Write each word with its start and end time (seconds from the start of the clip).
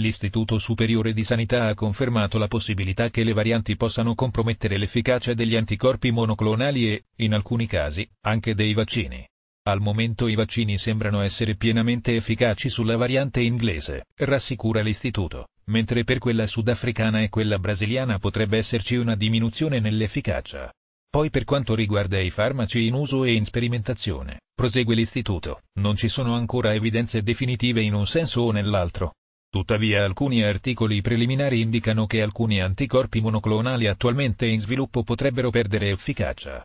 l'Istituto 0.00 0.58
Superiore 0.58 1.12
di 1.12 1.22
Sanità 1.22 1.66
ha 1.66 1.74
confermato 1.74 2.38
la 2.38 2.48
possibilità 2.48 3.10
che 3.10 3.22
le 3.22 3.32
varianti 3.32 3.76
possano 3.76 4.14
compromettere 4.14 4.78
l'efficacia 4.78 5.34
degli 5.34 5.54
anticorpi 5.54 6.10
monoclonali 6.10 6.90
e, 6.90 7.04
in 7.16 7.34
alcuni 7.34 7.66
casi, 7.66 8.08
anche 8.22 8.54
dei 8.54 8.72
vaccini. 8.72 9.24
Al 9.68 9.80
momento 9.80 10.26
i 10.26 10.34
vaccini 10.34 10.78
sembrano 10.78 11.20
essere 11.20 11.54
pienamente 11.54 12.16
efficaci 12.16 12.70
sulla 12.70 12.96
variante 12.96 13.40
inglese, 13.42 14.06
rassicura 14.16 14.80
l'istituto, 14.80 15.48
mentre 15.66 16.02
per 16.02 16.18
quella 16.18 16.46
sudafricana 16.46 17.22
e 17.22 17.28
quella 17.28 17.58
brasiliana 17.58 18.18
potrebbe 18.18 18.56
esserci 18.56 18.96
una 18.96 19.14
diminuzione 19.14 19.78
nell'efficacia. 19.78 20.72
Poi 21.10 21.28
per 21.28 21.44
quanto 21.44 21.74
riguarda 21.74 22.18
i 22.18 22.30
farmaci 22.30 22.86
in 22.86 22.94
uso 22.94 23.24
e 23.24 23.34
in 23.34 23.44
sperimentazione, 23.44 24.40
prosegue 24.54 24.94
l'istituto, 24.94 25.62
non 25.80 25.94
ci 25.94 26.08
sono 26.08 26.34
ancora 26.34 26.72
evidenze 26.72 27.22
definitive 27.22 27.82
in 27.82 27.94
un 27.94 28.06
senso 28.06 28.42
o 28.42 28.52
nell'altro. 28.52 29.12
Tuttavia 29.50 30.04
alcuni 30.04 30.44
articoli 30.44 31.00
preliminari 31.00 31.60
indicano 31.60 32.06
che 32.06 32.22
alcuni 32.22 32.60
anticorpi 32.60 33.20
monoclonali 33.20 33.88
attualmente 33.88 34.46
in 34.46 34.60
sviluppo 34.60 35.02
potrebbero 35.02 35.50
perdere 35.50 35.90
efficacia. 35.90 36.64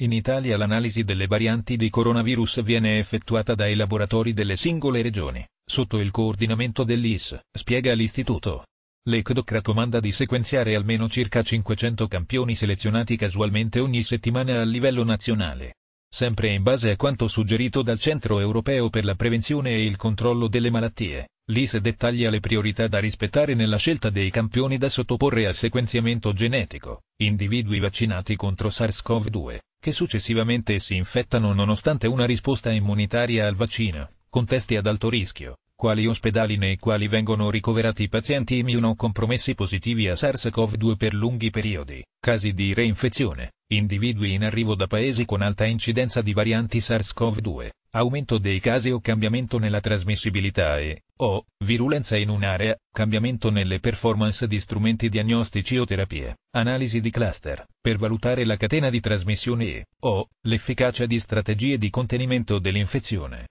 In 0.00 0.10
Italia 0.10 0.56
l'analisi 0.56 1.04
delle 1.04 1.28
varianti 1.28 1.76
di 1.76 1.88
coronavirus 1.88 2.64
viene 2.64 2.98
effettuata 2.98 3.54
dai 3.54 3.76
laboratori 3.76 4.32
delle 4.32 4.56
singole 4.56 5.00
regioni, 5.00 5.46
sotto 5.64 6.00
il 6.00 6.10
coordinamento 6.10 6.82
dell'IS, 6.82 7.38
spiega 7.52 7.94
l'istituto. 7.94 8.64
L'ECDOC 9.08 9.52
raccomanda 9.52 10.00
di 10.00 10.10
sequenziare 10.10 10.74
almeno 10.74 11.08
circa 11.08 11.42
500 11.42 12.08
campioni 12.08 12.56
selezionati 12.56 13.16
casualmente 13.16 13.78
ogni 13.78 14.02
settimana 14.02 14.60
a 14.60 14.64
livello 14.64 15.04
nazionale. 15.04 15.74
Sempre 16.10 16.48
in 16.48 16.64
base 16.64 16.90
a 16.90 16.96
quanto 16.96 17.28
suggerito 17.28 17.82
dal 17.82 18.00
Centro 18.00 18.40
Europeo 18.40 18.90
per 18.90 19.04
la 19.04 19.14
Prevenzione 19.14 19.70
e 19.70 19.84
il 19.84 19.96
Controllo 19.96 20.48
delle 20.48 20.70
Malattie, 20.70 21.28
l'IS 21.50 21.76
dettaglia 21.78 22.30
le 22.30 22.40
priorità 22.40 22.88
da 22.88 22.98
rispettare 22.98 23.54
nella 23.54 23.78
scelta 23.78 24.10
dei 24.10 24.30
campioni 24.30 24.78
da 24.78 24.88
sottoporre 24.88 25.46
al 25.46 25.54
sequenziamento 25.54 26.32
genetico, 26.32 27.02
individui 27.18 27.78
vaccinati 27.78 28.36
contro 28.36 28.68
SARS-CoV-2 28.68 29.58
che 29.80 29.92
successivamente 29.92 30.78
si 30.80 30.96
infettano 30.96 31.52
nonostante 31.52 32.06
una 32.06 32.26
risposta 32.26 32.70
immunitaria 32.72 33.46
al 33.46 33.54
vaccino, 33.54 34.10
contesti 34.28 34.76
ad 34.76 34.86
alto 34.86 35.08
rischio, 35.08 35.58
quali 35.74 36.06
ospedali 36.06 36.56
nei 36.56 36.76
quali 36.76 37.06
vengono 37.06 37.50
ricoverati 37.50 38.08
pazienti 38.08 38.58
immunocompromessi 38.58 39.54
positivi 39.54 40.08
a 40.08 40.14
SARS-CoV-2 40.14 40.96
per 40.96 41.14
lunghi 41.14 41.50
periodi, 41.50 42.04
casi 42.18 42.52
di 42.52 42.74
reinfezione, 42.74 43.52
individui 43.68 44.32
in 44.34 44.44
arrivo 44.44 44.74
da 44.74 44.88
paesi 44.88 45.24
con 45.24 45.42
alta 45.42 45.64
incidenza 45.64 46.22
di 46.22 46.32
varianti 46.32 46.78
SARS-CoV-2, 46.78 47.68
aumento 47.90 48.38
dei 48.38 48.60
casi 48.60 48.90
o 48.90 49.00
cambiamento 49.00 49.58
nella 49.58 49.80
trasmissibilità 49.80 50.78
e, 50.78 51.02
o, 51.18 51.44
virulenza 51.64 52.16
in 52.16 52.28
un'area, 52.28 52.76
cambiamento 52.92 53.50
nelle 53.50 53.80
performance 53.80 54.46
di 54.46 54.60
strumenti 54.60 55.08
diagnostici 55.08 55.78
o 55.78 55.84
terapie, 55.84 56.36
analisi 56.54 57.00
di 57.00 57.10
cluster, 57.10 57.66
per 57.80 57.96
valutare 57.96 58.44
la 58.44 58.56
catena 58.56 58.90
di 58.90 59.00
trasmissione 59.00 59.64
e, 59.64 59.84
o, 60.00 60.28
l'efficacia 60.46 61.06
di 61.06 61.18
strategie 61.18 61.78
di 61.78 61.90
contenimento 61.90 62.58
dell'infezione. 62.58 63.48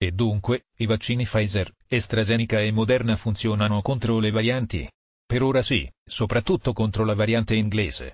E 0.00 0.12
dunque, 0.12 0.66
i 0.78 0.86
vaccini 0.86 1.24
Pfizer, 1.24 1.72
AstraZeneca 1.88 2.60
e 2.60 2.70
Moderna 2.70 3.16
funzionano 3.16 3.82
contro 3.82 4.20
le 4.20 4.30
varianti? 4.30 4.88
Per 5.26 5.42
ora 5.42 5.60
sì, 5.60 5.86
soprattutto 6.04 6.72
contro 6.72 7.04
la 7.04 7.14
variante 7.14 7.54
inglese. 7.54 8.06